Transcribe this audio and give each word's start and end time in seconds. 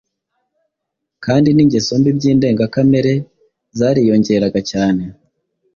kandi 1.25 1.47
n’ingeso 1.51 1.93
mbi 1.99 2.11
by’indengakamere 2.17 3.13
zariyongeraga 3.77 4.59
cyane. 4.71 5.03